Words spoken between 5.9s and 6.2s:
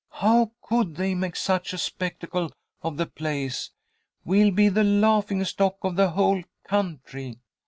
the